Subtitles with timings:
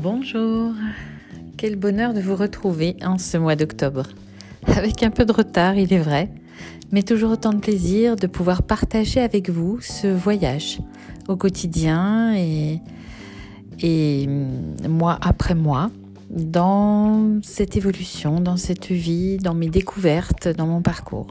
[0.00, 0.74] Bonjour,
[1.56, 4.04] quel bonheur de vous retrouver en ce mois d'octobre.
[4.68, 6.30] Avec un peu de retard, il est vrai,
[6.92, 10.78] mais toujours autant de plaisir de pouvoir partager avec vous ce voyage
[11.26, 12.78] au quotidien et,
[13.80, 14.28] et
[14.88, 15.90] mois après mois
[16.30, 21.26] dans cette évolution, dans cette vie, dans mes découvertes, dans mon parcours.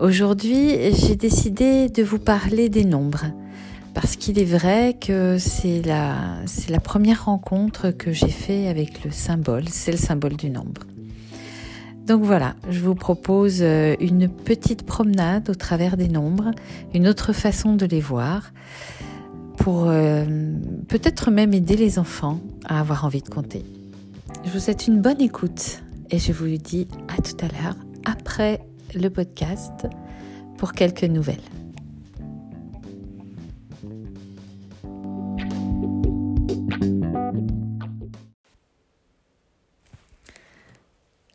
[0.00, 3.26] Aujourd'hui, j'ai décidé de vous parler des nombres
[3.94, 9.68] parce qu'il est vrai que c'est la, première rencontre que j'ai fait avec le symbole,
[9.68, 10.82] c'est le symbole du nombre.
[12.06, 16.50] Donc voilà, je vous propose euh, une petite promenade au travers des nombres,
[16.92, 18.52] une autre façon de les voir,
[19.56, 20.24] pour euh,
[20.88, 23.64] peut-être même aider les enfants à avoir envie de compter.
[24.44, 28.60] Je vous souhaite une bonne écoute et je vous dis à tout à l'heure après
[28.94, 29.86] le podcast
[30.58, 31.63] pour quelques nouvelles.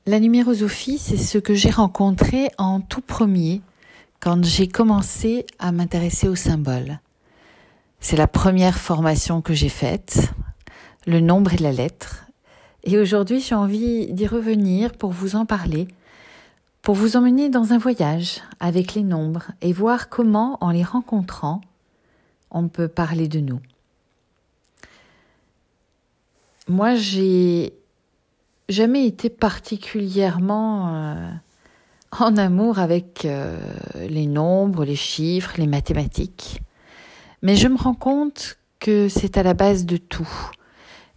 [0.09, 3.61] La numérosophie, c'est ce que j'ai rencontré en tout premier
[4.19, 6.99] quand j'ai commencé à m'intéresser aux symboles.
[7.99, 10.31] C'est la première formation que j'ai faite,
[11.05, 12.25] le nombre et la lettre.
[12.83, 15.87] Et aujourd'hui, j'ai envie d'y revenir pour vous en parler,
[16.81, 21.61] pour vous emmener dans un voyage avec les nombres et voir comment, en les rencontrant,
[22.49, 23.59] on peut parler de nous.
[26.69, 27.73] Moi, j'ai
[28.69, 31.31] jamais été particulièrement euh,
[32.11, 33.57] en amour avec euh,
[34.07, 36.61] les nombres, les chiffres, les mathématiques.
[37.41, 40.29] Mais je me rends compte que c'est à la base de tout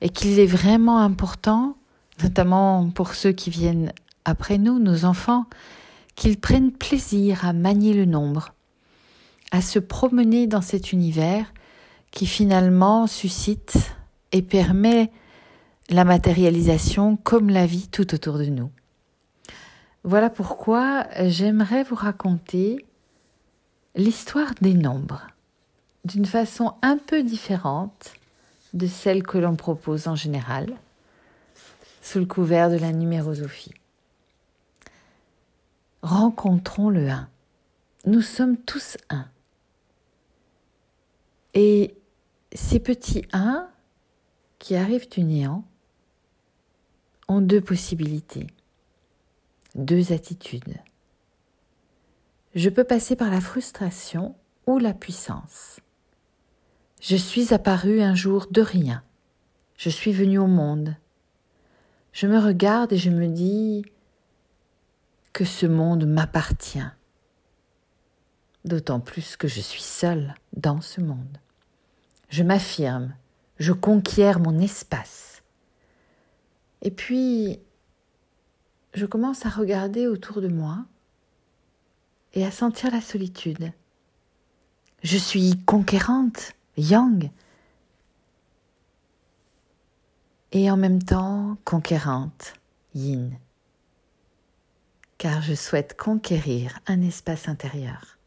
[0.01, 1.77] et qu'il est vraiment important,
[2.23, 3.93] notamment pour ceux qui viennent
[4.25, 5.45] après nous, nos enfants,
[6.15, 8.55] qu'ils prennent plaisir à manier le nombre,
[9.51, 11.53] à se promener dans cet univers
[12.11, 13.95] qui finalement suscite
[14.33, 15.11] et permet
[15.91, 18.71] la matérialisation comme la vie tout autour de nous.
[20.05, 22.85] Voilà pourquoi j'aimerais vous raconter
[23.95, 25.27] l'histoire des nombres
[26.05, 28.15] d'une façon un peu différente
[28.73, 30.75] de celle que l'on propose en général
[32.01, 33.75] sous le couvert de la numérosophie.
[36.03, 37.29] Rencontrons le un.
[38.07, 39.27] Nous sommes tous un.
[41.55, 41.95] Et
[42.53, 43.69] ces petits uns
[44.59, 45.65] qui arrivent du néant
[47.41, 48.47] deux possibilités,
[49.75, 50.77] deux attitudes.
[52.55, 54.35] Je peux passer par la frustration
[54.67, 55.81] ou la puissance.
[57.01, 59.03] Je suis apparu un jour de rien.
[59.77, 60.95] Je suis venu au monde.
[62.13, 63.85] Je me regarde et je me dis
[65.33, 66.91] que ce monde m'appartient.
[68.65, 71.39] D'autant plus que je suis seule dans ce monde.
[72.29, 73.15] Je m'affirme,
[73.59, 75.32] je conquiers mon espace.
[76.83, 77.61] Et puis,
[78.93, 80.85] je commence à regarder autour de moi
[82.35, 83.73] et à sentir la solitude.
[85.03, 87.31] Je suis conquérante, yang,
[90.51, 92.55] et en même temps conquérante,
[92.95, 93.31] yin,
[95.19, 98.19] car je souhaite conquérir un espace intérieur.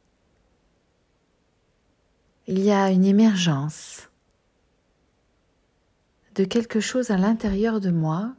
[2.47, 4.09] Il y a une émergence
[6.35, 8.35] de quelque chose à l'intérieur de moi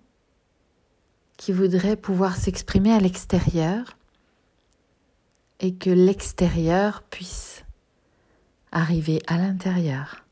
[1.36, 3.96] qui voudrait pouvoir s'exprimer à l'extérieur
[5.60, 7.64] et que l'extérieur puisse
[8.72, 10.24] arriver à l'intérieur.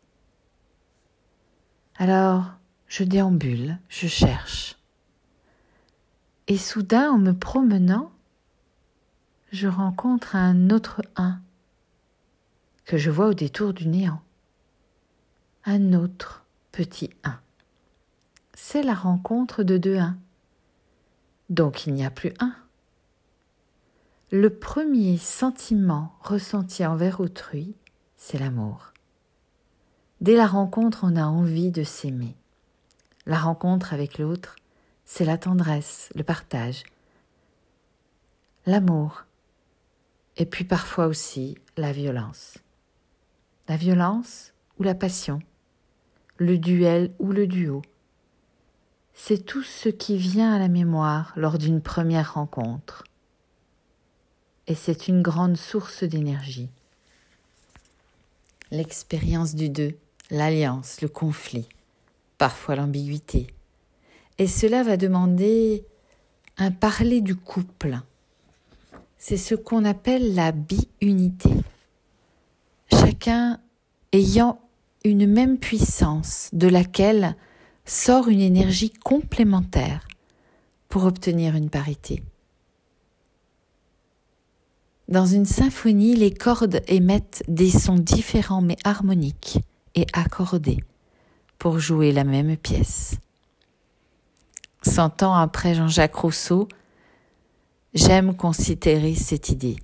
[1.97, 2.53] Alors,
[2.89, 4.77] je déambule, je cherche.
[6.47, 8.11] Et soudain, en me promenant,
[9.53, 11.41] je rencontre un autre un
[12.85, 14.21] que je vois au détour du néant.
[15.65, 17.39] Un autre petit un.
[18.53, 20.19] C'est la rencontre de deux uns.
[21.51, 22.55] Donc il n'y a plus un.
[24.31, 27.75] Le premier sentiment ressenti envers autrui,
[28.17, 28.93] c'est l'amour.
[30.21, 32.35] Dès la rencontre, on a envie de s'aimer.
[33.27, 34.57] La rencontre avec l'autre,
[35.05, 36.85] c'est la tendresse, le partage,
[38.67, 39.25] l'amour,
[40.37, 42.59] et puis parfois aussi la violence.
[43.69, 45.41] La violence ou la passion,
[46.39, 47.83] le duel ou le duo,
[49.15, 53.05] c'est tout ce qui vient à la mémoire lors d'une première rencontre.
[54.67, 56.69] Et c'est une grande source d'énergie.
[58.71, 59.97] L'expérience du deux,
[60.31, 61.69] l'alliance, le conflit,
[62.39, 63.47] parfois l'ambiguïté.
[64.39, 65.85] Et cela va demander
[66.59, 68.01] un parler du couple.
[69.17, 71.51] C'est ce qu'on appelle la bi-unité.
[72.91, 73.61] Chacun
[74.13, 74.61] ayant
[75.05, 77.37] une même puissance de laquelle
[77.85, 80.07] sort une énergie complémentaire
[80.89, 82.23] pour obtenir une parité.
[85.09, 89.59] Dans une symphonie, les cordes émettent des sons différents mais harmoniques
[89.95, 90.83] et accordés
[91.59, 93.17] pour jouer la même pièce.
[94.83, 96.69] Cent ans après Jean-Jacques Rousseau,
[97.93, 99.77] j'aime considérer cette idée.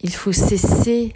[0.00, 1.14] Il faut cesser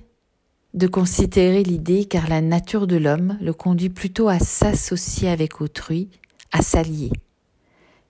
[0.75, 6.09] de considérer l'idée car la nature de l'homme le conduit plutôt à s'associer avec autrui,
[6.53, 7.11] à s'allier.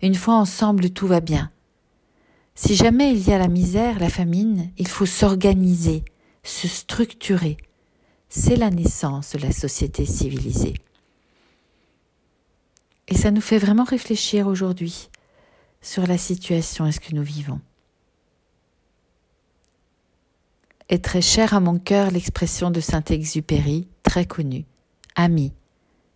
[0.03, 1.51] Une fois ensemble, tout va bien.
[2.55, 6.05] Si jamais il y a la misère, la famine, il faut s'organiser,
[6.43, 7.57] se structurer.
[8.29, 10.75] C'est la naissance de la société civilisée.
[13.09, 15.09] Et ça nous fait vraiment réfléchir aujourd'hui
[15.83, 17.61] sur la situation est-ce que nous vivons.
[20.91, 24.65] Est très chère à mon cœur l'expression de Saint-Exupéry, très connue.
[25.15, 25.53] Ami,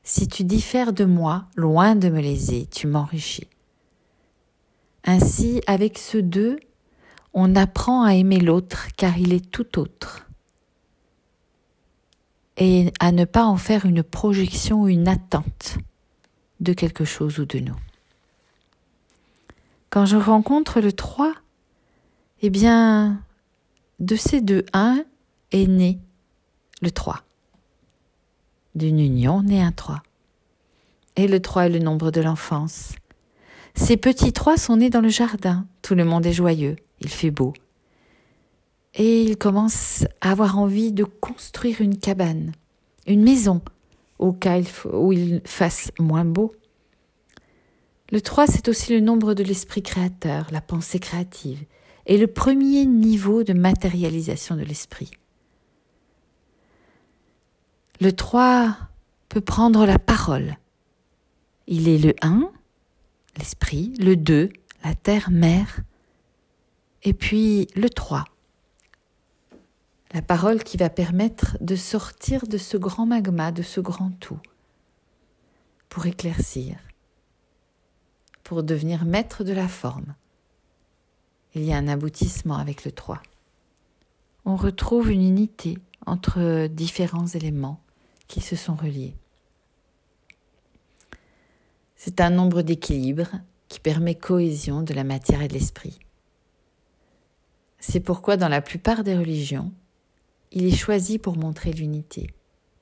[0.03, 3.47] si tu diffères de moi, loin de me léser, tu m'enrichis.
[5.05, 6.59] Ainsi, avec ce deux,
[7.35, 10.27] on apprend à aimer l'autre car il est tout autre
[12.57, 15.79] et à ne pas en faire une projection ou une attente
[16.59, 17.79] de quelque chose ou de nous.
[19.91, 21.33] Quand je rencontre le 3,
[22.43, 23.23] eh bien,
[24.01, 25.05] de ces deux 1
[25.53, 25.99] est né
[26.83, 27.21] le 3.
[28.75, 30.03] D'une union naît un 3.
[31.17, 32.95] Et le 3 est le nombre de l'enfance.
[33.77, 35.67] Ces petits trois sont nés dans le jardin.
[35.83, 36.77] Tout le monde est joyeux.
[37.01, 37.53] Il fait beau.
[38.95, 42.53] Et ils commencent à avoir envie de construire une cabane,
[43.09, 43.61] une maison,
[44.21, 44.61] au cas
[44.93, 46.55] où il fasse moins beau.
[48.13, 51.65] Le 3, c'est aussi le nombre de l'esprit créateur, la pensée créative,
[52.07, 55.11] et le premier niveau de matérialisation de l'esprit.
[58.01, 58.77] Le 3
[59.29, 60.57] peut prendre la parole.
[61.67, 62.51] Il est le 1,
[63.39, 64.51] l'esprit, le 2,
[64.83, 65.81] la terre-mère,
[67.03, 68.25] et puis le 3,
[70.13, 74.41] la parole qui va permettre de sortir de ce grand magma, de ce grand tout,
[75.89, 76.77] pour éclaircir,
[78.43, 80.15] pour devenir maître de la forme.
[81.55, 83.23] Il y a un aboutissement avec le 3.
[84.45, 87.81] On retrouve une unité entre différents éléments
[88.27, 89.15] qui se sont reliés.
[91.97, 93.29] C'est un nombre d'équilibre
[93.69, 95.99] qui permet cohésion de la matière et de l'esprit.
[97.79, 99.73] C'est pourquoi dans la plupart des religions,
[100.53, 102.31] il est choisi pour montrer l'unité,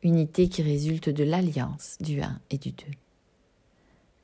[0.03, 3.02] unité qui résulte de l'alliance du un et du deux.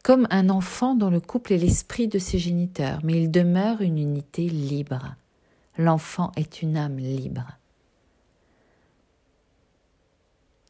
[0.09, 3.99] Comme un enfant dont le couple est l'esprit de ses géniteurs, mais il demeure une
[3.99, 5.17] unité libre.
[5.77, 7.59] L'enfant est une âme libre.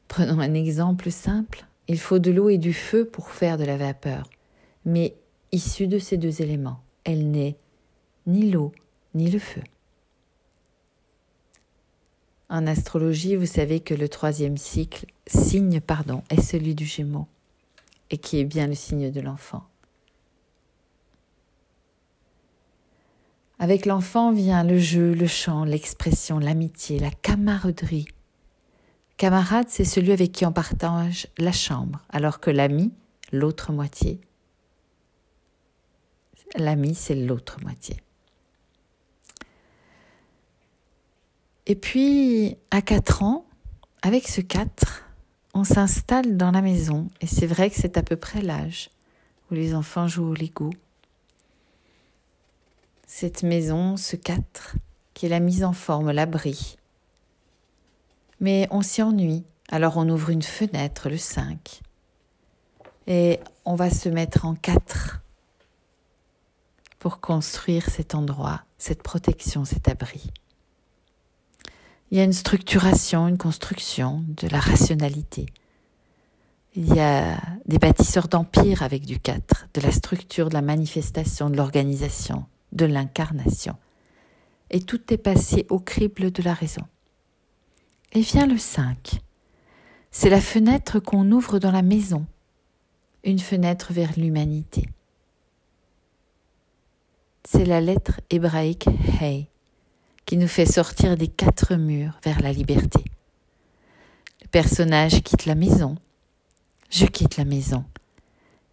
[0.09, 1.67] Prenons un exemple simple.
[1.87, 4.29] Il faut de l'eau et du feu pour faire de la vapeur,
[4.85, 5.15] mais
[5.53, 7.57] issue de ces deux éléments, elle n'est
[8.27, 8.73] ni l'eau
[9.15, 9.63] ni le feu.
[12.49, 17.29] En astrologie, vous savez que le troisième cycle, signe pardon, est celui du Gémeaux,
[18.11, 19.65] et qui est bien le signe de l'enfant.
[23.59, 28.07] Avec l'enfant vient le jeu, le chant, l'expression, l'amitié, la camaraderie,
[29.19, 32.93] Camarade, c'est celui avec qui on partage la chambre, alors que l'ami,
[33.33, 34.21] l'autre moitié,
[36.55, 37.97] l'ami, c'est l'autre moitié.
[41.67, 43.45] Et puis, à 4 ans,
[44.03, 45.08] avec ce 4,
[45.59, 47.09] on s'installe dans la maison.
[47.21, 48.91] Et c'est vrai que c'est à peu près l'âge
[49.51, 50.71] où les enfants jouent au Lego.
[53.07, 54.77] Cette maison, ce 4,
[55.15, 56.77] qui est la mise en forme, l'abri,
[58.41, 61.81] mais on s'y ennuie, alors on ouvre une fenêtre, le 5.
[63.09, 65.23] Et on va se mettre en 4
[67.01, 70.31] pour construire cet endroit, cette protection, cet abri.
[72.11, 75.47] Il y a une structuration, une construction, de la rationalité.
[76.75, 81.51] Il y a des bâtisseurs d'empire avec du 4, de la structure, de la manifestation,
[81.51, 83.77] de l'organisation, de l'incarnation.
[84.71, 86.83] Et tout est passé au crible de la raison.
[88.13, 89.21] Et vient le 5.
[90.11, 92.27] C'est la fenêtre qu'on ouvre dans la maison,
[93.23, 94.89] une fenêtre vers l'humanité.
[97.45, 98.89] C'est la lettre hébraïque
[99.21, 99.49] Hey
[100.29, 103.03] qui nous fait sortir des quatre murs vers la liberté.
[104.43, 105.97] Le personnage quitte la maison,
[106.91, 107.87] je quitte la maison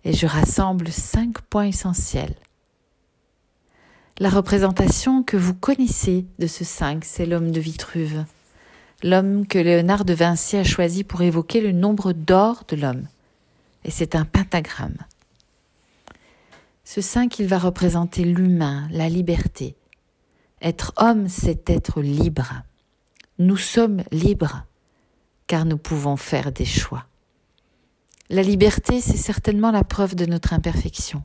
[0.03, 2.35] et je rassemble cinq points essentiels.
[4.19, 8.25] La représentation que vous connaissez de ce 5, c'est l'homme de Vitruve
[9.01, 13.07] l'homme que Léonard de Vinci a choisi pour évoquer le nombre d'or de l'homme.
[13.85, 14.97] Et c'est un pentagramme.
[16.83, 19.75] Ce 5, il va représenter l'humain, la liberté.
[20.65, 22.63] Être homme, c'est être libre.
[23.37, 24.65] Nous sommes libres,
[25.45, 27.05] car nous pouvons faire des choix.
[28.29, 31.23] La liberté, c'est certainement la preuve de notre imperfection.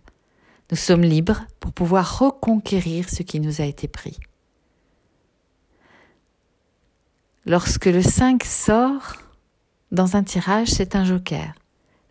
[0.71, 4.19] Nous sommes libres pour pouvoir reconquérir ce qui nous a été pris.
[7.47, 9.17] Lorsque le 5 sort
[9.91, 11.55] dans un tirage, c'est un joker,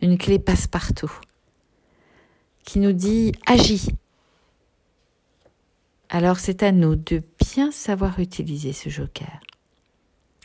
[0.01, 1.11] une clé passe-partout,
[2.63, 3.89] qui nous dit agis.
[6.09, 9.39] Alors c'est à nous de bien savoir utiliser ce joker.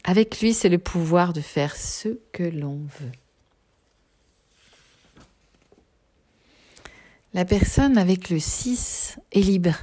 [0.05, 3.13] Avec lui, c'est le pouvoir de faire ce que l'on veut.
[7.33, 9.75] La personne avec le 6 est libre.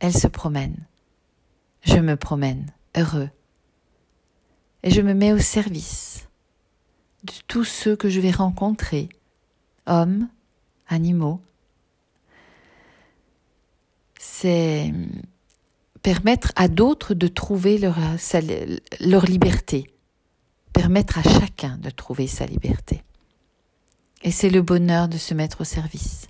[0.00, 0.86] Elle se promène.
[1.82, 3.28] Je me promène, heureux.
[4.82, 6.28] Et je me mets au service
[7.24, 9.10] de tous ceux que je vais rencontrer,
[9.86, 10.28] hommes,
[10.88, 11.40] animaux.
[14.42, 14.92] C'est
[16.02, 17.94] permettre à d'autres de trouver leur,
[19.24, 19.86] liberté,
[20.72, 23.04] permettre à chacun de trouver sa liberté.
[24.24, 26.26] Et c'est le bonheur de se mettre au service.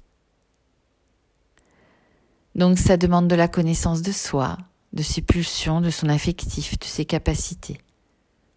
[2.54, 4.58] Donc ça demande de la connaissance de soi,
[4.92, 7.78] de ses pulsions, de son affectif, de ses capacités,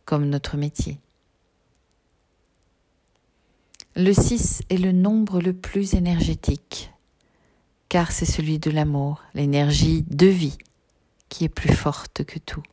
[0.03, 0.99] comme notre métier.
[3.95, 6.91] Le 6 est le nombre le plus énergétique,
[7.89, 10.57] car c'est celui de l'amour, l'énergie de vie,
[11.29, 12.63] qui est plus forte que tout.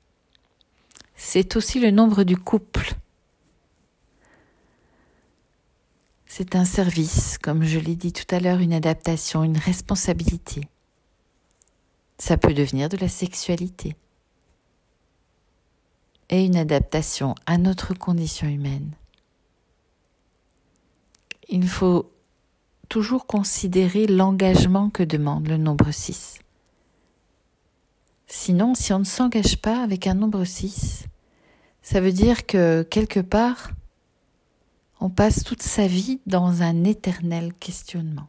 [1.14, 2.94] C'est aussi le nombre du couple.
[6.26, 10.62] C'est un service, comme je l'ai dit tout à l'heure, une adaptation, une responsabilité.
[12.18, 13.96] Ça peut devenir de la sexualité
[16.30, 18.92] et une adaptation à notre condition humaine.
[21.48, 22.11] Il faut
[22.92, 26.40] toujours considérer l'engagement que demande le nombre 6.
[28.26, 31.06] Sinon, si on ne s'engage pas avec un nombre 6,
[31.80, 33.70] ça veut dire que quelque part,
[35.00, 38.28] on passe toute sa vie dans un éternel questionnement.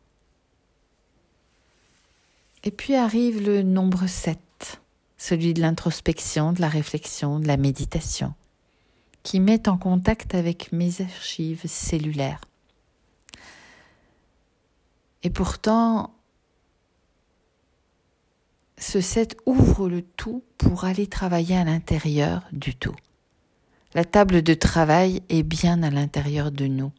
[2.64, 4.40] Et puis arrive le nombre 7,
[5.18, 8.34] celui de l'introspection, de la réflexion, de la méditation,
[9.24, 12.40] qui met en contact avec mes archives cellulaires.
[15.24, 16.14] Et pourtant,
[18.78, 22.96] ce 7 ouvre le tout pour aller travailler à l'intérieur du tout.
[23.94, 26.92] La table de travail est bien à l'intérieur de nous.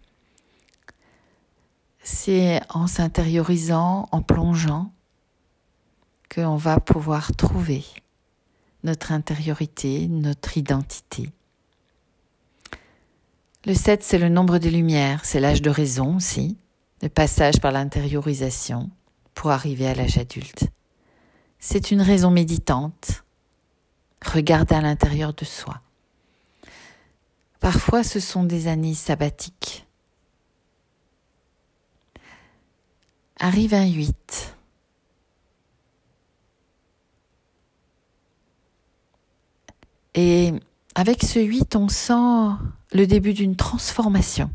[2.02, 4.92] C'est en s'intériorisant, en plongeant,
[6.32, 7.84] qu'on va pouvoir trouver
[8.82, 11.30] notre intériorité, notre identité.
[13.66, 16.58] Le 7, c'est le nombre des lumières, c'est l'âge de raison aussi,
[17.04, 18.90] le passage par l'intériorisation
[19.34, 20.68] pour arriver à l'âge adulte.
[21.58, 23.24] C'est une raison méditante,
[24.24, 25.82] regarder à l'intérieur de soi.
[27.60, 29.86] Parfois, ce sont des années sabbatiques.
[33.38, 34.56] Arrive un 8.
[40.14, 40.54] Et
[40.94, 42.56] avec ce 8, on sent
[42.94, 44.50] le début d'une transformation,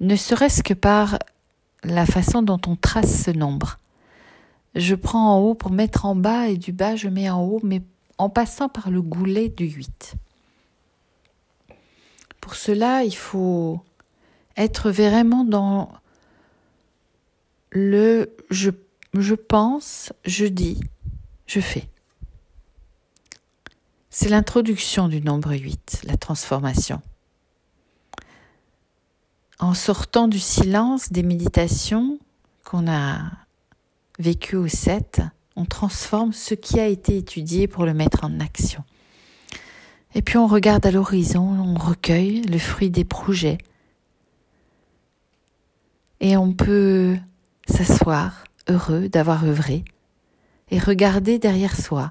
[0.00, 1.18] ne serait-ce que par
[1.84, 3.78] la façon dont on trace ce nombre.
[4.74, 7.60] Je prends en haut pour mettre en bas et du bas je mets en haut,
[7.62, 7.82] mais
[8.18, 10.14] en passant par le goulet du 8.
[12.40, 13.80] Pour cela, il faut
[14.56, 15.92] être vraiment dans
[17.70, 18.70] le je,
[19.14, 20.80] je pense, je dis,
[21.46, 21.88] je fais.
[24.10, 27.00] C'est l'introduction du nombre 8, la transformation.
[29.68, 32.18] En sortant du silence des méditations
[32.64, 33.18] qu'on a
[34.18, 35.20] vécues au 7,
[35.56, 38.82] on transforme ce qui a été étudié pour le mettre en action.
[40.14, 43.58] Et puis on regarde à l'horizon, on recueille le fruit des projets.
[46.20, 47.18] Et on peut
[47.68, 49.84] s'asseoir heureux d'avoir œuvré
[50.70, 52.10] et regarder derrière soi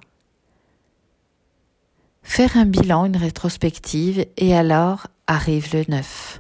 [2.21, 6.39] faire un bilan, une rétrospective, et alors arrive le 9.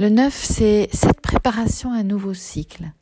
[0.00, 2.92] Le 9, c'est cette préparation à un nouveau cycle.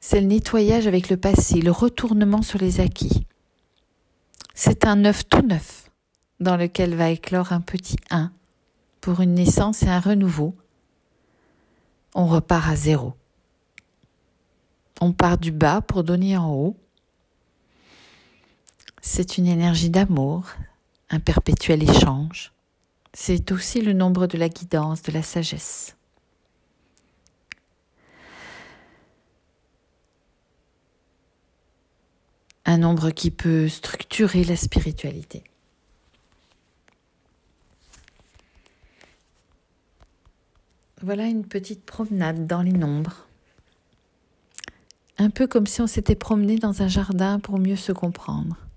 [0.00, 3.24] C'est le nettoyage avec le passé, le retournement sur les acquis.
[4.54, 5.92] C'est un 9 tout neuf
[6.40, 8.32] dans lequel va éclore un petit 1
[9.00, 10.56] pour une naissance et un renouveau.
[12.16, 13.14] On repart à zéro.
[15.00, 16.76] On part du bas pour donner en haut.
[19.02, 20.48] C'est une énergie d'amour,
[21.10, 22.52] un perpétuel échange.
[23.14, 25.96] C'est aussi le nombre de la guidance, de la sagesse.
[32.64, 35.42] Un nombre qui peut structurer la spiritualité.
[41.00, 43.26] Voilà une petite promenade dans les nombres.
[45.16, 48.67] Un peu comme si on s'était promené dans un jardin pour mieux se comprendre.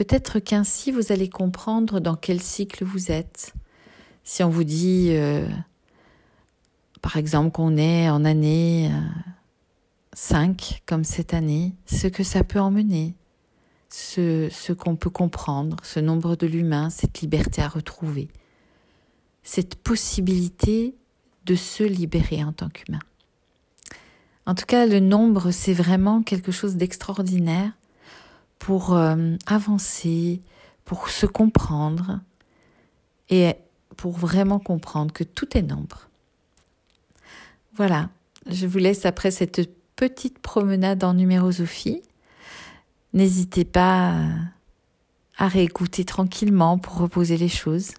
[0.00, 3.52] Peut-être qu'ainsi vous allez comprendre dans quel cycle vous êtes.
[4.24, 5.46] Si on vous dit, euh,
[7.02, 8.90] par exemple, qu'on est en année
[10.14, 13.14] 5, euh, comme cette année, ce que ça peut emmener,
[13.90, 18.28] ce, ce qu'on peut comprendre, ce nombre de l'humain, cette liberté à retrouver,
[19.42, 20.94] cette possibilité
[21.44, 23.00] de se libérer en tant qu'humain.
[24.46, 27.72] En tout cas, le nombre, c'est vraiment quelque chose d'extraordinaire
[28.60, 30.40] pour euh, avancer,
[30.84, 32.20] pour se comprendre
[33.28, 33.54] et
[33.96, 36.08] pour vraiment comprendre que tout est nombre.
[37.74, 38.10] Voilà,
[38.46, 42.02] je vous laisse après cette petite promenade en numérosophie.
[43.12, 44.14] N'hésitez pas
[45.36, 47.92] à réécouter tranquillement pour reposer les choses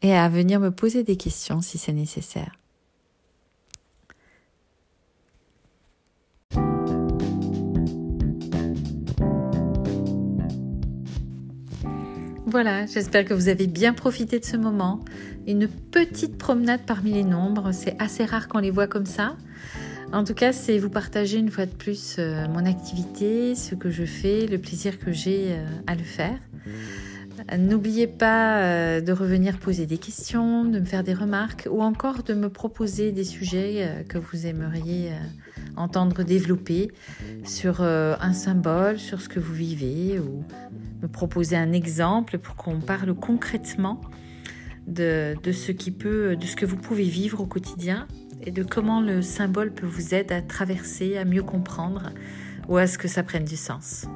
[0.00, 2.57] et à venir me poser des questions si c'est nécessaire.
[12.50, 15.00] Voilà, j'espère que vous avez bien profité de ce moment.
[15.46, 19.36] Une petite promenade parmi les nombres, c'est assez rare qu'on les voit comme ça.
[20.14, 23.90] En tout cas, c'est vous partager une fois de plus euh, mon activité, ce que
[23.90, 26.38] je fais, le plaisir que j'ai euh, à le faire.
[27.58, 32.22] N'oubliez pas euh, de revenir poser des questions, de me faire des remarques ou encore
[32.22, 35.12] de me proposer des sujets que vous aimeriez
[35.76, 36.90] entendre développer
[37.44, 40.42] sur un symbole, sur ce que vous vivez ou
[41.02, 44.00] me proposer un exemple pour qu'on parle concrètement
[44.86, 48.06] de, ce qui peut, de ce que vous pouvez vivre au quotidien
[48.42, 52.12] et de comment le symbole peut vous aider à traverser, à mieux comprendre
[52.68, 54.06] ou à ce que ça prenne du sens.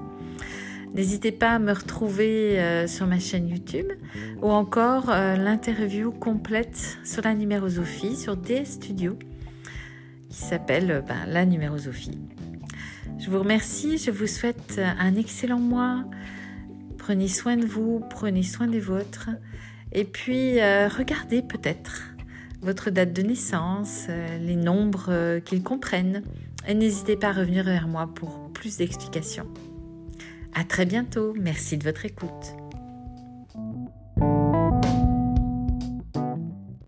[0.94, 3.86] N'hésitez pas à me retrouver euh, sur ma chaîne YouTube
[4.42, 9.18] ou encore euh, l'interview complète sur la numérosophie sur DS Studio
[10.28, 12.18] qui s'appelle euh, ben, la numérosophie.
[13.18, 16.04] Je vous remercie, je vous souhaite un excellent mois.
[17.02, 19.28] Prenez soin de vous, prenez soin des vôtres.
[19.90, 22.14] Et puis, euh, regardez peut-être
[22.60, 26.22] votre date de naissance, euh, les nombres euh, qu'ils comprennent.
[26.68, 29.48] Et n'hésitez pas à revenir vers moi pour plus d'explications.
[30.54, 31.34] À très bientôt.
[31.36, 32.61] Merci de votre écoute.